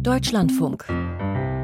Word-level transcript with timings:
Deutschlandfunk. 0.00 0.86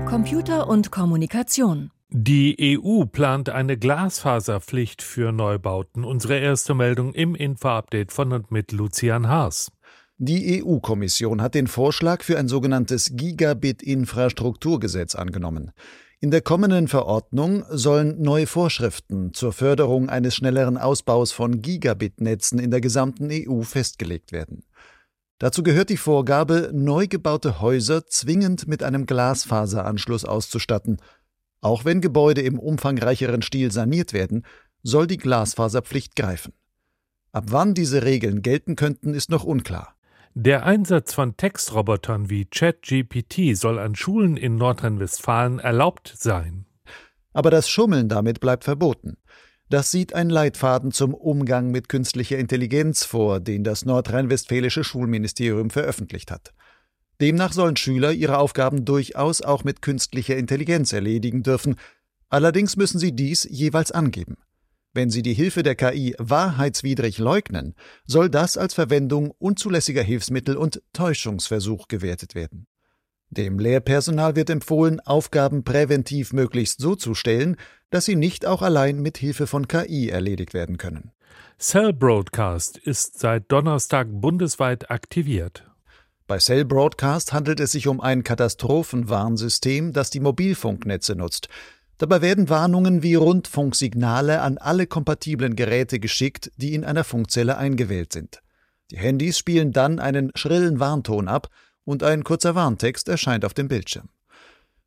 Computer 0.09 0.69
und 0.69 0.91
Kommunikation. 0.91 1.91
Die 2.11 2.79
EU 2.79 3.05
plant 3.07 3.49
eine 3.49 3.77
Glasfaserpflicht 3.77 5.03
für 5.03 5.33
Neubauten. 5.33 6.05
Unsere 6.05 6.39
erste 6.39 6.75
Meldung 6.75 7.15
im 7.15 7.35
Info-Update 7.35 8.13
von 8.13 8.33
und 8.33 8.51
mit 8.51 8.73
Lucian 8.73 9.29
Haas. 9.29 9.73
Die 10.19 10.63
EU-Kommission 10.63 11.43
hat 11.43 11.55
den 11.55 11.67
Vorschlag 11.67 12.23
für 12.23 12.39
ein 12.39 12.49
sogenanntes 12.49 13.17
Gigabit-Infrastrukturgesetz 13.17 15.15
angenommen. 15.15 15.73
In 16.21 16.31
der 16.31 16.41
kommenden 16.41 16.89
Verordnung 16.89 17.65
sollen 17.71 18.21
neue 18.23 18.47
Vorschriften 18.47 19.33
zur 19.33 19.53
Förderung 19.53 20.09
eines 20.09 20.35
schnelleren 20.35 20.77
Ausbaus 20.77 21.33
von 21.33 21.63
Gigabit-Netzen 21.63 22.59
in 22.59 22.71
der 22.71 22.81
gesamten 22.81 23.29
EU 23.31 23.63
festgelegt 23.63 24.33
werden. 24.33 24.65
Dazu 25.39 25.63
gehört 25.63 25.91
die 25.91 25.97
Vorgabe, 25.97 26.71
neu 26.73 27.07
gebaute 27.07 27.61
Häuser 27.61 28.07
zwingend 28.07 28.69
mit 28.69 28.83
einem 28.83 29.07
Glasfaseranschluss 29.07 30.25
auszustatten. 30.25 30.99
Auch 31.61 31.85
wenn 31.85 32.01
Gebäude 32.01 32.43
im 32.43 32.59
umfangreicheren 32.59 33.43
Stil 33.43 33.73
saniert 33.73 34.13
werden, 34.13 34.47
soll 34.83 35.07
die 35.07 35.17
Glasfaserpflicht 35.17 36.15
greifen. 36.15 36.53
Ab 37.33 37.47
wann 37.49 37.75
diese 37.75 38.05
Regeln 38.05 38.43
gelten 38.43 38.77
könnten, 38.77 39.13
ist 39.13 39.31
noch 39.31 39.45
unklar. 39.45 39.97
Der 40.35 40.67
Einsatz 40.67 41.15
von 41.15 41.37
Textrobotern 41.37 42.29
wie 42.29 42.45
ChatGPT 42.45 43.57
soll 43.57 43.79
an 43.79 43.95
Schulen 43.95 44.37
in 44.37 44.57
Nordrhein-Westfalen 44.57 45.59
erlaubt 45.59 46.13
sein. 46.17 46.67
Aber 47.33 47.51
das 47.51 47.69
Schummeln 47.69 48.09
damit 48.09 48.41
bleibt 48.41 48.65
verboten. 48.65 49.17
Das 49.71 49.91
sieht 49.91 50.15
ein 50.15 50.29
Leitfaden 50.29 50.93
zum 50.93 51.15
Umgang 51.15 51.71
mit 51.71 51.89
künstlicher 51.89 52.39
Intelligenz 52.39 53.05
vor, 53.05 53.41
den 53.41 53.65
das 53.65 53.85
nordrhein-westfälische 53.85 54.85
Schulministerium 54.85 55.71
veröffentlicht 55.71 56.31
hat. 56.31 56.53
Demnach 57.21 57.53
sollen 57.53 57.77
Schüler 57.77 58.13
ihre 58.13 58.39
Aufgaben 58.39 58.85
durchaus 58.85 59.41
auch 59.41 59.65
mit 59.65 59.83
künstlicher 59.83 60.37
Intelligenz 60.37 60.93
erledigen 60.93 61.43
dürfen, 61.43 61.77
allerdings 62.29 62.77
müssen 62.77 62.99
sie 62.99 63.13
dies 63.13 63.47
jeweils 63.51 63.93
angeben. 63.93 64.37
Wenn 64.97 65.11
Sie 65.11 65.23
die 65.23 65.35
Hilfe 65.35 65.65
der 65.65 65.75
KI 65.75 66.15
wahrheitswidrig 66.19 67.19
leugnen, 67.19 67.75
soll 68.07 68.31
das 68.31 68.57
als 68.57 68.75
Verwendung 68.75 69.33
unzulässiger 69.39 70.03
Hilfsmittel 70.03 70.57
und 70.57 70.83
Täuschungsversuch 70.93 71.89
gewertet 71.89 72.37
werden. 72.37 72.69
Dem 73.29 73.59
Lehrpersonal 73.59 74.37
wird 74.37 74.51
empfohlen, 74.51 75.01
Aufgaben 75.01 75.65
präventiv 75.65 76.33
möglichst 76.33 76.81
so 76.81 76.95
zu 76.95 77.15
stellen, 77.17 77.57
dass 77.95 78.07
sie 78.07 78.17
nicht 78.17 78.45
auch 78.45 78.61
allein 78.61 78.99
mit 78.99 79.19
Hilfe 79.19 79.47
von 79.47 79.69
KI 79.69 80.09
erledigt 80.09 80.53
werden 80.53 80.79
können. 80.79 81.13
Cell 81.61 81.93
Broadcast 81.93 82.77
ist 82.77 83.21
seit 83.21 83.53
Donnerstag 83.53 84.09
bundesweit 84.11 84.91
aktiviert. 84.91 85.63
Bei 86.27 86.39
Cell 86.39 86.65
Broadcast 86.65 87.33
handelt 87.33 87.61
es 87.61 87.71
sich 87.71 87.87
um 87.87 88.01
ein 88.01 88.25
Katastrophenwarnsystem, 88.25 89.93
das 89.93 90.11
die 90.11 90.19
Mobilfunknetze 90.19 91.15
nutzt. 91.15 91.49
Dabei 91.99 92.21
werden 92.21 92.49
Warnungen 92.49 93.05
wie 93.05 93.15
Rundfunksignale 93.15 94.41
an 94.41 94.59
alle 94.59 94.89
kompatiblen 94.89 95.55
Geräte 95.55 96.01
geschickt, 96.01 96.51
die 96.57 96.75
in 96.75 96.85
einer 96.85 97.05
Funkzelle 97.05 97.59
eingewählt 97.59 98.13
sind. 98.13 98.43
Die 98.91 98.99
Handys 98.99 99.39
spielen 99.39 99.71
dann 99.71 100.01
einen 100.01 100.33
schrillen 100.35 100.81
Warnton 100.81 101.29
ab 101.29 101.49
und 101.85 102.03
ein 102.03 102.25
kurzer 102.25 102.57
Warntext 102.57 103.09
erscheint 103.09 103.45
auf 103.45 103.55
dem 103.55 103.69
Bildschirm. 103.69 104.09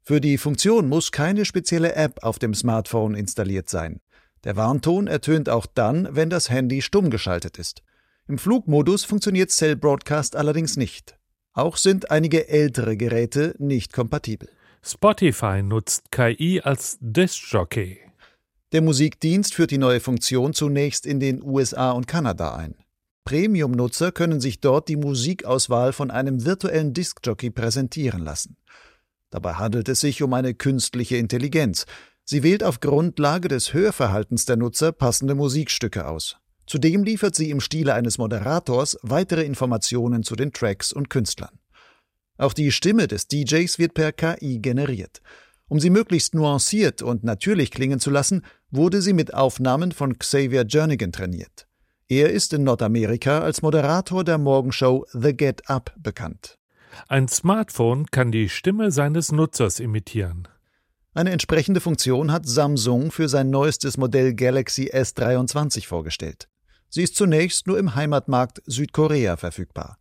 Für 0.08 0.22
die 0.22 0.38
Funktion 0.38 0.88
muss 0.88 1.12
keine 1.12 1.44
spezielle 1.44 1.94
App 1.96 2.24
auf 2.24 2.40
dem 2.40 2.54
Smartphone 2.54 3.14
installiert 3.14 3.68
sein. 3.68 4.00
Der 4.46 4.56
Warnton 4.56 5.08
ertönt 5.08 5.50
auch 5.50 5.66
dann, 5.66 6.08
wenn 6.12 6.30
das 6.30 6.50
Handy 6.50 6.82
stumm 6.82 7.10
geschaltet 7.10 7.60
ist. 7.60 7.84
Im 8.26 8.38
Flugmodus 8.38 9.04
funktioniert 9.04 9.52
Cell 9.52 9.76
Broadcast 9.76 10.38
allerdings 10.38 10.78
nicht. 10.78 11.18
Auch 11.52 11.76
sind 11.76 12.10
einige 12.10 12.48
ältere 12.48 12.96
Geräte 12.96 13.54
nicht 13.58 13.92
kompatibel. 13.92 14.48
Spotify 14.82 15.62
nutzt 15.62 16.10
KI 16.10 16.62
als 16.64 16.98
Diskjockey. 17.02 18.00
Der 18.72 18.82
Musikdienst 18.82 19.56
führt 19.56 19.72
die 19.72 19.78
neue 19.78 20.00
Funktion 20.00 20.54
zunächst 20.54 21.06
in 21.06 21.20
den 21.20 21.44
USA 21.44 21.92
und 21.92 22.08
Kanada 22.08 22.56
ein. 22.56 22.76
Premium-Nutzer 23.26 24.14
können 24.14 24.40
sich 24.40 24.62
dort 24.62 24.88
die 24.88 24.96
Musikauswahl 24.96 25.92
von 25.92 26.12
einem 26.12 26.46
virtuellen 26.46 26.94
Diskjockey 26.94 27.50
präsentieren 27.50 28.24
lassen. 28.24 28.56
Dabei 29.30 29.54
handelt 29.54 29.90
es 29.90 30.00
sich 30.00 30.24
um 30.24 30.34
eine 30.34 30.54
künstliche 30.54 31.18
Intelligenz. 31.18 31.86
Sie 32.24 32.44
wählt 32.44 32.64
auf 32.64 32.80
Grundlage 32.80 33.48
des 33.48 33.74
Hörverhaltens 33.74 34.46
der 34.46 34.58
Nutzer 34.58 34.92
passende 34.92 35.36
Musikstücke 35.36 36.08
aus. 36.08 36.38
Zudem 36.66 37.04
liefert 37.04 37.36
sie 37.36 37.50
im 37.50 37.62
Stile 37.62 37.94
eines 37.94 38.18
Moderators 38.18 38.98
weitere 39.02 39.44
Informationen 39.44 40.24
zu 40.24 40.36
den 40.36 40.52
Tracks 40.52 40.92
und 40.92 41.10
Künstlern. 41.10 41.60
Auch 42.38 42.54
die 42.54 42.72
Stimme 42.72 43.08
des 43.08 43.28
DJs 43.28 43.80
wird 43.80 43.94
per 43.94 44.12
KI 44.12 44.60
generiert. 44.60 45.22
Um 45.70 45.80
sie 45.80 45.90
möglichst 45.90 46.34
nuanciert 46.34 47.02
und 47.02 47.24
natürlich 47.24 47.72
klingen 47.72 48.00
zu 48.00 48.10
lassen, 48.10 48.44
wurde 48.70 49.02
sie 49.02 49.14
mit 49.14 49.34
Aufnahmen 49.34 49.92
von 49.92 50.18
Xavier 50.18 50.66
Jernigan 50.68 51.12
trainiert. 51.12 51.68
Er 52.08 52.32
ist 52.32 52.54
in 52.54 52.64
Nordamerika 52.64 53.40
als 53.40 53.62
Moderator 53.62 54.24
der 54.24 54.38
Morgenshow 54.38 55.06
The 55.12 55.36
Get 55.36 55.70
Up 55.70 55.94
bekannt. 55.98 56.57
Ein 57.08 57.28
Smartphone 57.28 58.06
kann 58.08 58.32
die 58.32 58.50
Stimme 58.50 58.92
seines 58.92 59.32
Nutzers 59.32 59.80
imitieren. 59.80 60.48
Eine 61.14 61.32
entsprechende 61.32 61.82
Funktion 61.82 62.32
hat 62.32 62.46
Samsung 62.48 63.12
für 63.12 63.28
sein 63.28 63.50
neuestes 63.50 63.98
Modell 63.98 64.36
Galaxy 64.36 64.92
S23 64.94 65.88
vorgestellt. 65.88 66.48
Sie 66.90 67.04
ist 67.04 67.16
zunächst 67.16 67.68
nur 67.68 67.80
im 67.80 67.96
Heimatmarkt 67.96 68.62
Südkorea 68.66 69.38
verfügbar. 69.38 69.98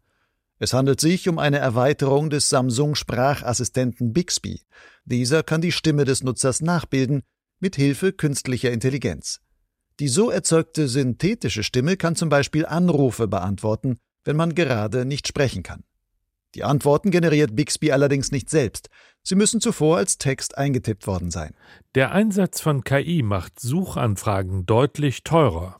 Es 0.58 0.72
handelt 0.72 1.00
sich 1.00 1.28
um 1.28 1.38
eine 1.38 1.58
Erweiterung 1.58 2.30
des 2.30 2.48
Samsung-Sprachassistenten 2.48 4.12
Bixby. 4.12 4.62
Dieser 5.04 5.42
kann 5.42 5.60
die 5.60 5.72
Stimme 5.72 6.04
des 6.04 6.22
Nutzers 6.22 6.60
nachbilden, 6.60 7.22
mit 7.60 7.76
Hilfe 7.76 8.12
künstlicher 8.12 8.70
Intelligenz. 8.70 9.40
Die 10.00 10.08
so 10.08 10.30
erzeugte 10.30 10.88
synthetische 10.88 11.62
Stimme 11.62 11.96
kann 11.96 12.16
zum 12.16 12.28
Beispiel 12.28 12.66
Anrufe 12.66 13.28
beantworten, 13.28 13.98
wenn 14.24 14.36
man 14.36 14.54
gerade 14.54 15.04
nicht 15.04 15.26
sprechen 15.28 15.62
kann. 15.62 15.84
Die 16.56 16.64
Antworten 16.64 17.10
generiert 17.10 17.54
Bixby 17.54 17.92
allerdings 17.92 18.32
nicht 18.32 18.48
selbst. 18.48 18.88
Sie 19.22 19.34
müssen 19.34 19.60
zuvor 19.60 19.98
als 19.98 20.16
Text 20.16 20.56
eingetippt 20.56 21.06
worden 21.06 21.30
sein. 21.30 21.52
Der 21.94 22.12
Einsatz 22.12 22.62
von 22.62 22.82
KI 22.82 23.22
macht 23.22 23.60
Suchanfragen 23.60 24.64
deutlich 24.64 25.22
teurer. 25.22 25.78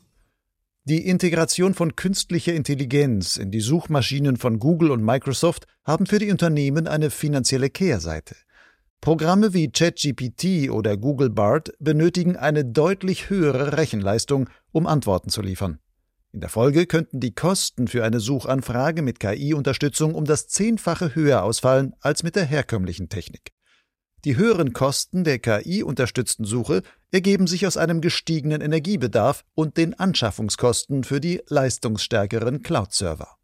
Die 0.83 1.07
Integration 1.07 1.73
von 1.73 1.95
künstlicher 1.95 2.53
Intelligenz 2.53 3.37
in 3.37 3.49
die 3.49 3.59
Suchmaschinen 3.59 4.37
von 4.37 4.59
Google 4.59 4.91
und 4.91 5.03
Microsoft 5.03 5.65
haben 5.83 6.05
für 6.05 6.19
die 6.19 6.29
Unternehmen 6.29 6.87
eine 6.87 7.09
finanzielle 7.09 7.71
Kehrseite. 7.71 8.35
Programme 9.01 9.55
wie 9.55 9.71
ChatGPT 9.71 10.69
oder 10.69 10.95
Google 10.95 11.31
Bard 11.31 11.71
benötigen 11.79 12.35
eine 12.35 12.65
deutlich 12.65 13.31
höhere 13.31 13.77
Rechenleistung, 13.77 14.47
um 14.71 14.85
Antworten 14.85 15.29
zu 15.29 15.41
liefern. 15.41 15.79
In 16.37 16.41
der 16.41 16.51
Folge 16.51 16.85
könnten 16.85 17.19
die 17.19 17.33
Kosten 17.33 17.87
für 17.87 18.03
eine 18.03 18.19
Suchanfrage 18.19 19.01
mit 19.01 19.19
KI-Unterstützung 19.19 20.13
um 20.13 20.23
das 20.23 20.47
Zehnfache 20.47 21.15
höher 21.15 21.41
ausfallen 21.41 21.95
als 21.99 22.21
mit 22.21 22.35
der 22.35 22.45
herkömmlichen 22.45 23.09
Technik. 23.09 23.53
Die 24.23 24.37
höheren 24.37 24.71
Kosten 24.71 25.23
der 25.23 25.39
KI-unterstützten 25.39 26.45
Suche 26.45 26.83
ergeben 27.09 27.47
sich 27.47 27.65
aus 27.65 27.75
einem 27.75 28.01
gestiegenen 28.01 28.61
Energiebedarf 28.61 29.45
und 29.55 29.77
den 29.77 29.95
Anschaffungskosten 29.95 31.03
für 31.03 31.19
die 31.19 31.41
leistungsstärkeren 31.47 32.61
Cloud-Server. 32.61 33.36